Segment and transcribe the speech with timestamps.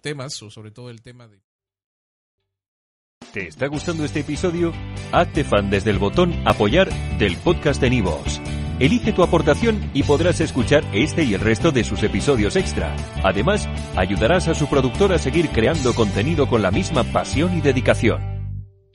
[0.00, 1.40] temas o sobre todo el tema de...
[3.32, 4.72] ¿Te está gustando este episodio?
[5.12, 8.40] Hazte fan desde el botón apoyar del podcast de Nivos.
[8.80, 12.96] Elige tu aportación y podrás escuchar este y el resto de sus episodios extra.
[13.22, 18.29] Además, ayudarás a su productor a seguir creando contenido con la misma pasión y dedicación.